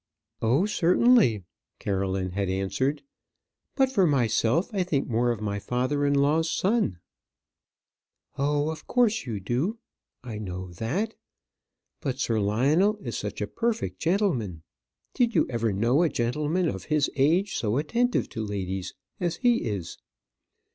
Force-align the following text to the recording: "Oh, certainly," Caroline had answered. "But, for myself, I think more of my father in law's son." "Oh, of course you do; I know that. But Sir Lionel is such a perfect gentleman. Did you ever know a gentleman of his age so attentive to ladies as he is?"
"Oh, 0.41 0.65
certainly," 0.65 1.43
Caroline 1.77 2.31
had 2.31 2.49
answered. 2.49 3.03
"But, 3.75 3.91
for 3.91 4.07
myself, 4.07 4.71
I 4.73 4.81
think 4.81 5.07
more 5.07 5.29
of 5.29 5.41
my 5.41 5.59
father 5.59 6.07
in 6.07 6.15
law's 6.15 6.49
son." 6.49 6.97
"Oh, 8.35 8.71
of 8.71 8.87
course 8.87 9.27
you 9.27 9.39
do; 9.39 9.77
I 10.23 10.39
know 10.39 10.71
that. 10.73 11.13
But 11.99 12.17
Sir 12.17 12.39
Lionel 12.39 12.97
is 13.03 13.15
such 13.15 13.41
a 13.41 13.47
perfect 13.47 13.99
gentleman. 13.99 14.63
Did 15.13 15.35
you 15.35 15.45
ever 15.51 15.71
know 15.71 16.01
a 16.01 16.09
gentleman 16.09 16.67
of 16.67 16.85
his 16.85 17.07
age 17.15 17.53
so 17.55 17.77
attentive 17.77 18.27
to 18.29 18.43
ladies 18.43 18.95
as 19.19 19.35
he 19.35 19.65
is?" 19.69 19.99